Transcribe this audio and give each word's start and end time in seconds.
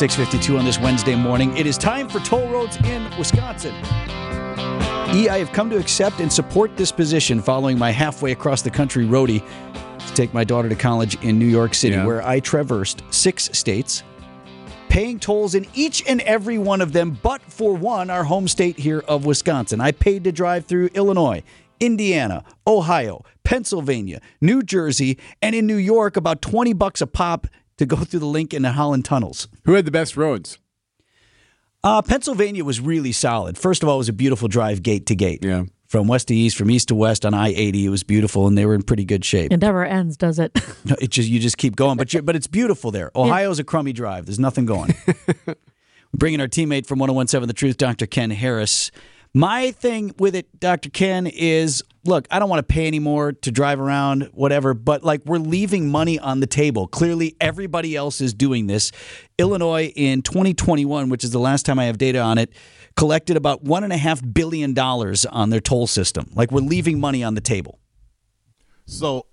652 0.00 0.56
on 0.56 0.64
this 0.64 0.78
Wednesday 0.78 1.14
morning. 1.14 1.54
It 1.58 1.66
is 1.66 1.76
time 1.76 2.08
for 2.08 2.20
toll 2.20 2.48
roads 2.48 2.78
in 2.86 3.06
Wisconsin. 3.18 3.74
E, 5.14 5.28
I 5.28 5.36
have 5.38 5.52
come 5.52 5.68
to 5.68 5.76
accept 5.76 6.20
and 6.20 6.32
support 6.32 6.74
this 6.74 6.90
position 6.90 7.42
following 7.42 7.78
my 7.78 7.90
halfway 7.90 8.32
across 8.32 8.62
the 8.62 8.70
country 8.70 9.04
roadie 9.04 9.46
to 10.06 10.14
take 10.14 10.32
my 10.32 10.42
daughter 10.42 10.70
to 10.70 10.74
college 10.74 11.22
in 11.22 11.38
New 11.38 11.44
York 11.44 11.74
City, 11.74 11.96
Yeah. 11.96 12.06
where 12.06 12.26
I 12.26 12.40
traversed 12.40 13.02
six 13.10 13.50
states, 13.52 14.02
paying 14.88 15.18
tolls 15.20 15.54
in 15.54 15.66
each 15.74 16.02
and 16.08 16.22
every 16.22 16.56
one 16.56 16.80
of 16.80 16.94
them, 16.94 17.18
but 17.22 17.42
for 17.42 17.74
one, 17.74 18.08
our 18.08 18.24
home 18.24 18.48
state 18.48 18.78
here 18.78 19.00
of 19.06 19.26
Wisconsin. 19.26 19.82
I 19.82 19.92
paid 19.92 20.24
to 20.24 20.32
drive 20.32 20.64
through 20.64 20.88
Illinois, 20.94 21.42
Indiana, 21.78 22.42
Ohio, 22.66 23.22
Pennsylvania, 23.44 24.22
New 24.40 24.62
Jersey, 24.62 25.18
and 25.42 25.54
in 25.54 25.66
New 25.66 25.76
York, 25.76 26.16
about 26.16 26.40
20 26.40 26.72
bucks 26.72 27.02
a 27.02 27.06
pop 27.06 27.46
to 27.80 27.86
go 27.86 27.96
through 27.96 28.20
the 28.20 28.26
Lincoln 28.26 28.58
and 28.58 28.64
the 28.66 28.72
Holland 28.72 29.04
tunnels. 29.04 29.48
Who 29.64 29.72
had 29.72 29.86
the 29.86 29.90
best 29.90 30.16
roads? 30.16 30.58
Uh, 31.82 32.02
Pennsylvania 32.02 32.62
was 32.62 32.78
really 32.78 33.10
solid. 33.10 33.56
First 33.56 33.82
of 33.82 33.88
all, 33.88 33.94
it 33.96 33.98
was 33.98 34.08
a 34.10 34.12
beautiful 34.12 34.48
drive 34.48 34.82
gate 34.82 35.06
to 35.06 35.14
gate. 35.16 35.42
Yeah. 35.42 35.64
From 35.86 36.06
west 36.06 36.28
to 36.28 36.34
east, 36.34 36.56
from 36.58 36.70
east 36.70 36.88
to 36.88 36.94
west 36.94 37.24
on 37.24 37.34
I 37.34 37.48
eighty, 37.48 37.84
it 37.86 37.88
was 37.88 38.04
beautiful, 38.04 38.46
and 38.46 38.56
they 38.56 38.64
were 38.64 38.74
in 38.74 38.82
pretty 38.82 39.04
good 39.04 39.24
shape. 39.24 39.50
It 39.50 39.60
never 39.60 39.84
ends, 39.84 40.16
does 40.16 40.38
it? 40.38 40.56
No, 40.84 40.94
it 41.00 41.10
just 41.10 41.28
you 41.28 41.40
just 41.40 41.58
keep 41.58 41.74
going, 41.76 41.96
but 41.98 42.14
you, 42.14 42.22
but 42.22 42.36
it's 42.36 42.46
beautiful 42.46 42.90
there. 42.90 43.10
Ohio's 43.16 43.58
a 43.58 43.64
crummy 43.64 43.92
drive. 43.92 44.26
There's 44.26 44.38
nothing 44.38 44.66
going. 44.66 44.94
We're 45.46 45.56
bringing 46.14 46.40
our 46.40 46.48
teammate 46.48 46.86
from 46.86 46.98
1017 47.00 47.46
The 47.48 47.52
Truth, 47.52 47.76
Dr. 47.76 48.06
Ken 48.06 48.30
Harris. 48.30 48.90
My 49.32 49.70
thing 49.70 50.12
with 50.18 50.34
it, 50.34 50.58
Dr. 50.58 50.90
Ken, 50.90 51.26
is 51.28 51.84
look, 52.04 52.26
I 52.30 52.38
don't 52.40 52.48
want 52.48 52.66
to 52.66 52.72
pay 52.72 52.86
anymore 52.86 53.32
to 53.32 53.50
drive 53.52 53.78
around, 53.78 54.30
whatever, 54.32 54.74
but 54.74 55.04
like 55.04 55.22
we're 55.24 55.38
leaving 55.38 55.88
money 55.88 56.18
on 56.18 56.40
the 56.40 56.46
table. 56.46 56.88
Clearly, 56.88 57.36
everybody 57.40 57.94
else 57.94 58.20
is 58.20 58.34
doing 58.34 58.66
this. 58.66 58.90
Illinois 59.38 59.92
in 59.94 60.22
2021, 60.22 61.08
which 61.10 61.22
is 61.22 61.30
the 61.30 61.38
last 61.38 61.64
time 61.64 61.78
I 61.78 61.84
have 61.84 61.98
data 61.98 62.18
on 62.18 62.38
it, 62.38 62.52
collected 62.96 63.36
about 63.36 63.64
$1.5 63.64 64.34
billion 64.34 64.76
on 64.76 65.50
their 65.50 65.60
toll 65.60 65.86
system. 65.86 66.30
Like 66.34 66.50
we're 66.50 66.60
leaving 66.60 66.98
money 66.98 67.22
on 67.22 67.34
the 67.34 67.40
table. 67.40 67.78
So 68.86 69.26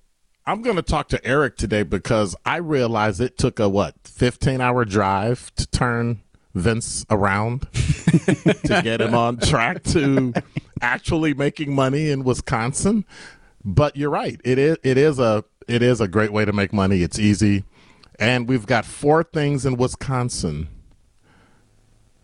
I'm 0.46 0.62
going 0.62 0.76
to 0.76 0.84
talk 0.84 1.08
to 1.10 1.26
Eric 1.26 1.58
today 1.58 1.82
because 1.82 2.36
I 2.46 2.58
realized 2.58 3.20
it 3.20 3.38
took 3.38 3.60
a 3.60 3.68
what 3.68 3.96
15 4.04 4.62
hour 4.62 4.86
drive 4.86 5.54
to 5.56 5.66
turn 5.66 6.22
Vince 6.60 7.06
around 7.10 7.68
to 7.74 8.82
get 8.84 9.02
him 9.02 9.14
on 9.14 9.38
track 9.38 9.84
to 9.84 10.34
actually 10.82 11.34
making 11.34 11.74
money 11.74 12.10
in 12.10 12.24
Wisconsin. 12.24 13.06
But 13.64 13.96
you're 13.96 14.10
right. 14.10 14.40
It 14.44 14.58
is 14.58 14.78
it 14.84 14.98
is 14.98 15.20
a 15.20 15.44
it 15.68 15.82
is 15.82 16.00
a 16.02 16.08
great 16.08 16.32
way 16.32 16.46
to 16.46 16.54
make 16.54 16.74
money. 16.74 17.04
It's 17.04 17.20
easy. 17.20 17.64
And 18.20 18.48
we've 18.48 18.66
got 18.66 18.86
four 18.86 19.24
things 19.24 19.66
in 19.66 19.78
Wisconsin 19.78 20.70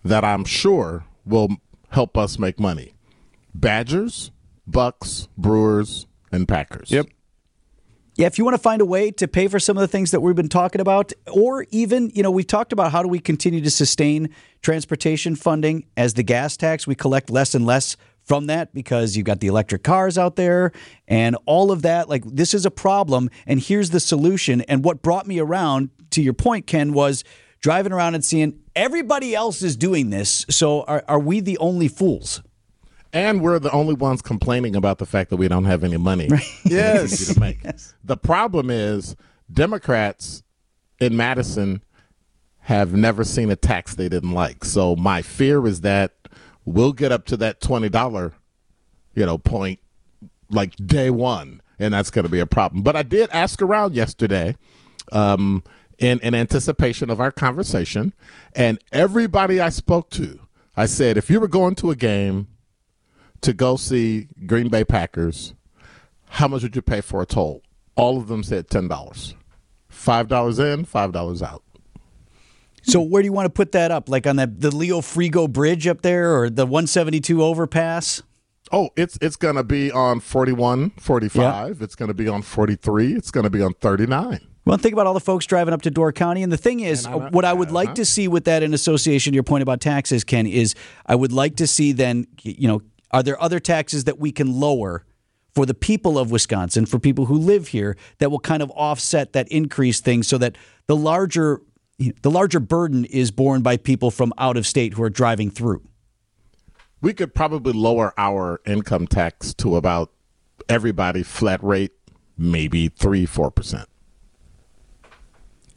that 0.04 0.24
I'm 0.24 0.46
sure 0.46 1.06
will 1.26 1.58
help 1.90 2.18
us 2.18 2.40
make 2.40 2.60
money. 2.60 2.94
Badgers, 3.54 4.32
Bucks, 4.66 5.28
Brewers, 5.38 6.08
and 6.32 6.48
Packers. 6.48 6.92
Yep. 6.92 7.08
Yeah, 8.16 8.28
if 8.28 8.38
you 8.38 8.46
want 8.46 8.54
to 8.54 8.62
find 8.62 8.80
a 8.80 8.86
way 8.86 9.10
to 9.10 9.28
pay 9.28 9.48
for 9.48 9.60
some 9.60 9.76
of 9.76 9.82
the 9.82 9.88
things 9.88 10.12
that 10.12 10.20
we've 10.20 10.36
been 10.36 10.48
talking 10.48 10.80
about, 10.80 11.14
or 11.32 11.66
even, 11.72 12.12
you 12.14 12.22
know, 12.22 12.30
we've 12.30 12.46
talked 12.46 12.72
about 12.72 12.92
how 12.92 13.02
do 13.02 13.08
we 13.10 13.18
continue 13.18 13.60
to 13.62 13.72
sustain 13.72 14.30
transportation 14.62 15.36
funding 15.36 15.88
as 15.98 16.14
the 16.14 16.22
gas 16.22 16.56
tax, 16.56 16.86
we 16.86 16.94
collect 16.94 17.32
less 17.32 17.56
and 17.56 17.66
less 17.66 17.98
from 18.24 18.46
that 18.48 18.72
because 18.72 19.18
you've 19.18 19.26
got 19.26 19.40
the 19.40 19.48
electric 19.48 19.84
cars 19.84 20.16
out 20.16 20.36
there 20.36 20.72
and 21.08 21.36
all 21.48 21.72
of 21.72 21.82
that. 21.82 22.08
Like, 22.08 22.24
this 22.24 22.54
is 22.54 22.68
a 22.68 22.72
problem, 22.72 23.32
and 23.48 23.60
here's 23.60 23.90
the 23.90 24.00
solution. 24.00 24.62
And 24.62 24.84
what 24.84 25.02
brought 25.02 25.26
me 25.26 25.40
around, 25.40 25.90
to 26.12 26.22
your 26.22 26.34
point, 26.34 26.68
Ken, 26.68 26.94
was 26.94 27.24
driving 27.62 27.92
around 27.92 28.14
and 28.14 28.24
seeing 28.24 28.60
everybody 28.76 29.34
else 29.34 29.64
is 29.64 29.76
doing 29.76 30.12
this. 30.12 30.46
So 30.52 30.84
are, 30.84 31.04
are 31.08 31.20
we 31.20 31.40
the 31.40 31.58
only 31.58 31.88
fools? 31.88 32.44
And 33.14 33.42
we're 33.42 33.60
the 33.60 33.72
only 33.72 33.94
ones 33.94 34.22
complaining 34.24 34.76
about 34.76 34.98
the 34.98 35.06
fact 35.06 35.30
that 35.30 35.38
we 35.38 35.48
don't 35.48 35.66
have 35.66 35.84
any 35.84 35.98
money. 35.98 36.30
Yes. 36.66 37.14
easy 37.14 37.34
to 37.36 37.40
make. 37.40 37.60
The 38.04 38.18
problem 38.18 38.70
is 38.72 39.16
Democrats 39.52 40.44
in 41.00 41.16
Madison 41.16 41.84
have 42.62 42.94
never 42.94 43.24
seen 43.24 43.52
a 43.52 43.56
tax 43.56 43.94
they 43.96 44.10
didn't 44.10 44.32
like. 44.32 44.66
So 44.66 44.96
my 44.96 45.22
fear 45.22 45.68
is 45.68 45.82
that 45.82 46.14
we'll 46.66 46.94
get 46.94 47.12
up 47.12 47.26
to 47.28 47.38
that 47.38 47.62
twenty 47.62 47.90
dollar, 47.90 48.34
you 49.14 49.26
know, 49.26 49.38
point 49.38 49.80
like 50.50 50.76
day 50.78 51.10
one, 51.10 51.62
and 51.78 51.94
that's 51.94 52.10
going 52.10 52.24
to 52.24 52.32
be 52.32 52.40
a 52.40 52.46
problem. 52.48 52.82
But 52.82 52.96
I 52.96 53.04
did 53.04 53.30
ask 53.32 53.62
around 53.62 53.94
yesterday, 53.94 54.56
um, 55.12 55.64
in 56.00 56.20
in 56.22 56.34
anticipation 56.34 57.10
of 57.10 57.20
our 57.20 57.32
conversation, 57.32 58.14
and 58.56 58.80
everybody 58.92 59.60
I 59.60 59.70
spoke 59.70 60.10
to, 60.12 60.40
I 60.78 60.86
said, 60.86 61.18
if 61.18 61.30
you 61.30 61.40
were 61.40 61.48
going 61.50 61.76
to 61.76 61.92
a 61.92 61.96
game 61.96 62.48
to 63.44 63.54
go 63.54 63.76
see 63.76 64.28
Green 64.46 64.70
Bay 64.70 64.84
Packers, 64.84 65.54
how 66.30 66.48
much 66.48 66.64
would 66.64 66.76
you 66.76 66.82
pay 66.82 67.02
for 67.02 67.22
a 67.22 67.26
toll? 67.26 67.62
All 67.96 68.18
of 68.18 68.28
them 68.28 68.44
said 68.44 68.70
ten 68.70 68.88
dollars. 68.88 69.36
Five 69.88 70.28
dollars 70.28 70.60
in, 70.60 70.86
five 70.86 71.12
dollars 71.12 71.42
out. 71.42 71.64
So 72.82 73.02
where 73.02 73.22
do 73.22 73.28
you 73.28 73.34
want 73.34 73.46
to 73.46 73.50
put 73.50 73.72
that 73.74 73.92
up? 73.92 74.10
Like 74.10 74.28
on 74.28 74.36
the, 74.36 74.48
the 74.48 74.76
Leo 74.76 75.00
Frigo 75.00 75.50
Bridge 75.50 75.88
up 75.88 76.02
there 76.02 76.36
or 76.38 76.50
the 76.50 76.66
172 76.66 77.42
overpass? 77.42 78.22
Oh, 78.72 78.90
it's 78.98 79.18
it's 79.22 79.36
gonna 79.36 79.64
be 79.64 79.92
on 79.92 80.20
41, 80.20 80.92
45. 80.92 81.82
It's 81.82 81.96
gonna 81.96 82.14
be 82.14 82.28
on 82.28 82.42
forty 82.42 82.76
three. 82.76 83.14
It's 83.14 83.30
gonna 83.30 83.50
be 83.50 83.62
on 83.62 83.74
thirty 83.76 84.08
nine. 84.08 84.40
Well, 84.66 84.78
think 84.78 84.94
about 84.94 85.06
all 85.06 85.14
the 85.14 85.20
folks 85.20 85.46
driving 85.46 85.74
up 85.74 85.82
to 85.84 85.92
Door 85.92 86.14
County. 86.14 86.42
And 86.42 86.52
the 86.52 86.58
thing 86.58 86.80
is, 86.80 87.06
I- 87.06 87.16
what 87.16 87.46
I 87.46 87.54
would 87.54 87.68
uh-huh. 87.68 87.76
like 87.76 87.96
to 87.96 88.06
see 88.06 88.28
with 88.28 88.46
that 88.46 88.64
in 88.64 88.74
association, 88.74 89.34
to 89.34 89.36
your 89.36 89.44
point 89.44 89.62
about 89.62 89.82
taxes, 89.82 90.24
Ken, 90.24 90.48
is 90.48 90.74
I 91.06 91.16
would 91.16 91.34
like 91.34 91.58
to 91.58 91.68
see 91.68 91.92
then, 91.92 92.26
you 92.42 92.68
know, 92.70 92.82
are 93.14 93.24
there 93.24 93.42
other 93.42 93.60
taxes 93.60 94.04
that 94.06 94.20
we 94.20 94.32
can 94.32 94.60
lower 94.60 95.06
for 95.54 95.66
the 95.68 95.76
people 95.76 96.18
of 96.18 96.32
Wisconsin, 96.32 96.88
for 96.88 96.98
people 96.98 97.26
who 97.26 97.38
live 97.38 97.70
here, 97.70 97.96
that 98.18 98.32
will 98.32 98.40
kind 98.40 98.64
of 98.64 98.72
offset 98.72 99.34
that 99.34 99.48
increase 99.50 100.02
thing 100.02 100.24
so 100.24 100.38
that 100.40 100.58
the 100.88 100.96
larger 100.96 101.62
the 102.24 102.32
larger 102.32 102.60
burden 102.60 103.06
is 103.06 103.30
borne 103.30 103.62
by 103.62 103.78
people 103.78 104.10
from 104.10 104.34
out 104.40 104.58
of 104.58 104.66
state 104.66 104.96
who 104.96 105.04
are 105.04 105.12
driving 105.12 105.52
through. 105.52 105.88
We 107.02 107.14
could 107.14 107.36
probably 107.36 107.72
lower 107.72 108.14
our 108.18 108.62
income 108.66 109.06
tax 109.06 109.54
to 109.56 109.76
about 109.76 110.12
everybody 110.68 111.22
flat 111.22 111.64
rate, 111.64 111.92
maybe 112.36 112.90
three, 112.90 113.28
four 113.28 113.52
percent. 113.52 113.88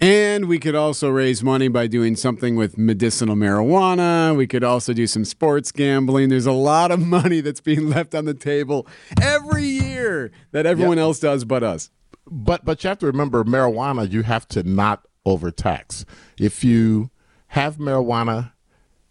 And 0.01 0.45
we 0.47 0.59
could 0.59 0.75
also 0.75 1.09
raise 1.09 1.43
money 1.43 1.69
by 1.69 1.87
doing 1.87 2.17
something 2.17 2.55
with 2.55 2.77
medicinal 2.77 3.35
marijuana. 3.35 4.37
We 4.37 4.47
could 4.47 4.63
also 4.63 4.93
do 4.93 5.07
some 5.07 5.25
sports 5.25 5.73
gambling. 5.73 6.29
There's 6.29 6.47
a 6.47 6.53
lot 6.53 6.91
of 6.91 7.01
money 7.07 7.41
that's 7.41 7.63
being 7.63 7.89
left 7.89 8.15
on 8.15 8.27
the 8.27 8.35
table 8.35 8.87
every 9.21 9.65
year 9.65 10.33
that 10.53 10.67
everyone 10.67 10.99
else 10.99 11.19
does 11.19 11.45
but 11.45 11.63
us. 11.63 11.91
But 12.29 12.65
but 12.65 12.83
you 12.85 12.89
have 12.89 12.99
to 12.99 13.07
remember 13.07 13.45
marijuana 13.45 14.11
you 14.11 14.23
have 14.23 14.47
to 14.49 14.63
not 14.63 15.07
overtax. 15.25 16.05
If 16.39 16.63
you 16.63 17.11
have 17.49 17.77
marijuana, 17.77 18.53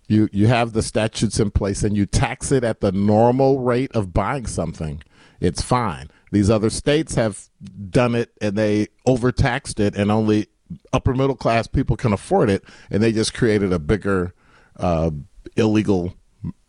you 0.08 0.30
you 0.32 0.48
have 0.48 0.74
the 0.74 0.84
statutes 0.84 1.40
in 1.40 1.50
place 1.50 1.82
and 1.82 1.98
you 1.98 2.06
tax 2.06 2.52
it 2.52 2.64
at 2.64 2.82
the 2.82 2.92
normal 2.92 3.60
rate 3.60 3.92
of 3.96 4.14
buying 4.14 4.46
something, 4.46 5.02
it's 5.40 5.62
fine. 5.62 6.10
These 6.32 6.50
other 6.50 6.70
states 6.70 7.16
have 7.16 7.50
done 7.90 8.14
it 8.14 8.32
and 8.42 8.56
they 8.58 8.88
overtaxed 9.06 9.80
it 9.80 9.96
and 9.96 10.12
only 10.12 10.48
upper 10.94 11.14
middle 11.14 11.36
class 11.36 11.68
people 11.68 11.96
can 11.96 12.14
afford 12.14 12.50
it 12.50 12.64
and 12.90 13.02
they 13.02 13.12
just 13.12 13.34
created 13.34 13.72
a 13.72 13.80
bigger 13.80 14.34
uh, 14.78 15.12
illegal 15.56 16.14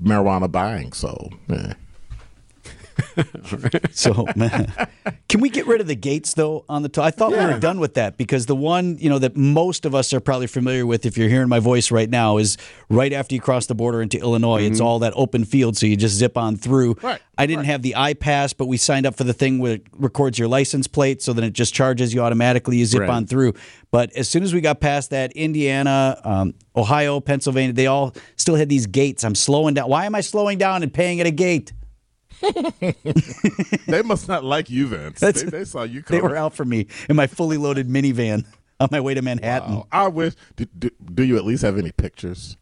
marijuana 0.02 0.50
buying. 0.50 0.92
So, 0.92 1.30
eh. 1.50 1.74
So, 3.92 4.27
man, 4.36 4.72
can 5.28 5.41
we 5.41 5.48
get 5.48 5.66
rid 5.66 5.80
of 5.80 5.86
the 5.86 5.95
gates 5.95 6.34
though 6.34 6.65
on 6.68 6.83
the? 6.83 6.89
T- 6.89 7.01
I 7.01 7.10
thought 7.10 7.30
we 7.30 7.39
were 7.39 7.59
done 7.59 7.80
with 7.80 7.95
that 7.95 8.16
because 8.18 8.47
the 8.47 8.54
one 8.57 8.98
you 8.98 9.09
know 9.09 9.18
that 9.18 9.36
most 9.36 9.84
of 9.86 9.95
us 9.95 10.13
are 10.13 10.21
probably 10.21 10.47
familiar 10.47 10.84
with, 10.86 11.07
if 11.07 11.16
you're 11.16 11.28
hearing 11.28 11.48
my 11.48 11.59
voice 11.59 11.91
right 11.91 12.09
now, 12.10 12.36
is 12.36 12.57
right 12.91 13.13
after 13.13 13.34
you 13.34 13.41
cross 13.41 13.66
the 13.66 13.74
border 13.74 14.03
into 14.03 14.18
Illinois. 14.18 14.63
It's 14.63 14.80
all 14.80 14.98
that 15.01 15.13
open 15.16 15.45
field, 15.45 15.77
so 15.77 15.86
you 15.86 15.97
just 15.97 16.16
zip 16.16 16.36
on 16.36 16.57
through. 16.57 16.97
Right, 17.03 17.21
I 17.39 17.47
didn't 17.47 17.65
have 17.65 17.83
the 17.83 17.95
iPass, 17.97 18.54
but 18.57 18.66
we 18.66 18.77
signed 18.77 19.07
up 19.07 19.15
for 19.16 19.24
the 19.24 19.33
thing 19.33 19.59
where 19.59 19.74
it 19.74 19.86
records 19.97 20.39
your 20.39 20.48
license 20.48 20.86
plate, 20.86 21.22
so 21.22 21.33
then 21.33 21.45
it 21.45 21.53
just 21.54 21.72
charges 21.74 22.12
you 22.12 22.21
automatically. 22.21 22.77
You 22.77 22.84
zip 22.86 23.01
Right. 23.01 23.10
on 23.10 23.27
through. 23.27 23.54
But 23.91 24.12
as 24.15 24.28
soon 24.28 24.42
as 24.42 24.53
we 24.53 24.60
got 24.60 24.80
past 24.80 25.10
that, 25.10 25.33
Indiana, 25.33 26.21
um, 26.24 26.54
Ohio, 26.77 27.21
Pennsylvania, 27.21 27.72
they 27.72 27.86
all 27.86 28.15
still 28.36 28.57
had 28.57 28.69
these 28.69 28.86
gates. 28.86 29.24
I'm 29.24 29.34
slowing 29.34 29.74
down. 29.74 29.89
Why 29.89 30.04
am 30.07 30.15
I 30.15 30.21
slowing 30.21 30.59
down 30.59 30.83
and 30.83 30.92
paying 30.92 31.21
at 31.21 31.27
a 31.27 31.30
gate? 31.30 31.72
they 33.86 34.03
must 34.03 34.28
not 34.28 34.44
like 34.44 34.68
you, 34.71 34.86
Vince. 34.88 35.21
They, 35.21 35.33
they 35.33 35.65
saw 35.65 35.83
you 35.83 36.00
They 36.03 36.18
coming. 36.18 36.22
were 36.22 36.36
out 36.36 36.54
for 36.54 36.65
me 36.65 36.86
in 37.09 37.16
my 37.16 37.27
fully 37.27 37.56
loaded 37.56 37.88
minivan 37.88 38.44
on 38.80 38.88
my 38.92 39.00
way 39.00 39.15
to 39.15 39.22
Manhattan. 39.22 39.77
Wow. 39.77 39.86
I 39.92 40.09
wish. 40.09 40.34
Do, 40.56 40.66
do, 40.78 40.91
do 41.15 41.22
you 41.24 41.36
at 41.36 41.44
least 41.44 41.62
have 41.62 41.78
any 41.78 41.92
pictures? 41.92 42.56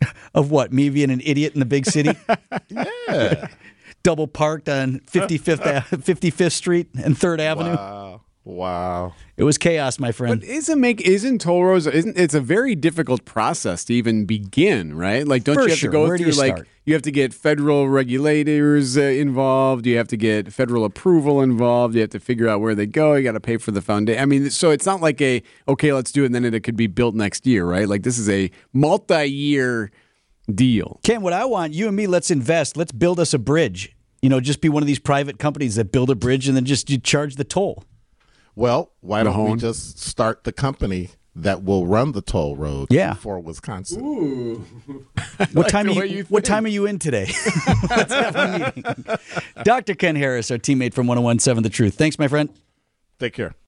Of 0.34 0.50
what? 0.50 0.72
Me 0.74 0.90
being 0.90 1.10
an 1.10 1.22
idiot 1.24 1.54
in 1.54 1.60
the 1.60 1.64
big 1.64 1.86
city? 1.86 2.10
Yeah. 2.68 3.48
Double 4.02 4.26
parked 4.28 4.68
on 4.68 5.00
55th 5.00 5.86
55th 5.88 6.52
Street 6.52 6.88
and 7.02 7.16
3rd 7.16 7.38
Avenue? 7.40 7.74
wow. 7.76 8.20
Wow. 8.46 9.14
It 9.36 9.42
was 9.42 9.58
chaos, 9.58 9.98
my 9.98 10.12
friend. 10.12 10.38
But 10.40 10.48
isn't 10.48 10.80
make 10.80 11.00
isn't 11.00 11.40
toll 11.40 11.64
roads 11.64 11.88
isn't 11.88 12.16
it's 12.16 12.32
a 12.32 12.40
very 12.40 12.76
difficult 12.76 13.24
process 13.24 13.84
to 13.86 13.94
even 13.94 14.24
begin, 14.24 14.96
right? 14.96 15.26
Like, 15.26 15.42
don't 15.42 15.56
For 15.56 15.62
you 15.62 15.70
have 15.70 15.78
sure. 15.78 15.90
to 15.90 15.92
go 15.92 16.06
Where 16.06 16.16
through 16.16 16.28
you 16.28 16.32
like 16.34 16.52
start? 16.54 16.68
you 16.84 16.94
have 16.94 17.02
to 17.02 17.10
get 17.10 17.34
federal 17.34 17.88
regulators 17.88 18.96
uh, 18.96 19.00
involved, 19.00 19.84
you 19.84 19.96
have 19.96 20.06
to 20.08 20.16
get 20.16 20.52
federal 20.52 20.84
approval 20.84 21.42
involved, 21.42 21.96
you 21.96 22.02
have 22.02 22.10
to 22.10 22.20
figure 22.20 22.46
out 22.48 22.60
where 22.60 22.76
they 22.76 22.86
go, 22.86 23.14
you 23.14 23.24
got 23.24 23.32
to 23.32 23.40
pay 23.40 23.56
for 23.56 23.72
the 23.72 23.82
foundation. 23.82 24.22
I 24.22 24.26
mean, 24.26 24.48
so 24.50 24.70
it's 24.70 24.86
not 24.86 25.00
like 25.00 25.20
a 25.20 25.42
okay, 25.66 25.92
let's 25.92 26.12
do 26.12 26.22
it, 26.22 26.26
and 26.26 26.34
then 26.36 26.44
it 26.44 26.62
could 26.62 26.76
be 26.76 26.86
built 26.86 27.16
next 27.16 27.48
year, 27.48 27.66
right? 27.66 27.88
Like 27.88 28.04
this 28.04 28.16
is 28.16 28.28
a 28.30 28.52
multi-year 28.72 29.90
deal. 30.54 31.00
Ken, 31.02 31.20
what 31.20 31.32
I 31.32 31.46
want, 31.46 31.74
you 31.74 31.88
and 31.88 31.96
me, 31.96 32.06
let's 32.06 32.30
invest. 32.30 32.76
Let's 32.76 32.92
build 32.92 33.18
us 33.18 33.34
a 33.34 33.40
bridge. 33.40 33.96
You 34.22 34.28
know, 34.28 34.38
just 34.38 34.60
be 34.60 34.68
one 34.68 34.84
of 34.84 34.86
these 34.86 35.00
private 35.00 35.40
companies 35.40 35.74
that 35.74 35.90
build 35.90 36.10
a 36.10 36.14
bridge 36.14 36.46
and 36.46 36.56
then 36.56 36.64
just 36.64 36.88
you 36.88 36.98
charge 36.98 37.34
the 37.34 37.44
toll. 37.44 37.82
Well, 38.56 38.90
why 39.00 39.22
don't 39.22 39.50
we 39.52 39.56
just 39.58 39.98
start 40.00 40.44
the 40.44 40.52
company 40.52 41.10
that 41.38 41.62
will 41.62 41.86
run 41.86 42.12
the 42.12 42.22
toll 42.22 42.56
road 42.56 42.88
Yeah. 42.90 43.12
for 43.14 43.38
Wisconsin? 43.38 44.64
What 45.52 45.68
time? 45.76 45.90
Are 45.90 46.04
you, 46.04 46.18
you 46.18 46.24
what 46.24 46.46
time 46.46 46.64
are 46.64 46.68
you 46.68 46.86
in 46.86 46.98
today? 46.98 47.26
Let's 47.90 48.12
have 48.14 48.34
a 48.36 48.72
meeting. 48.74 48.84
Dr. 49.64 49.94
Ken 49.94 50.16
Harris, 50.16 50.50
our 50.50 50.56
teammate 50.56 50.94
from 50.94 51.06
1017 51.06 51.62
The 51.62 51.68
Truth. 51.68 51.94
Thanks, 51.96 52.18
my 52.18 52.26
friend. 52.26 52.48
Take 53.18 53.34
care. 53.34 53.54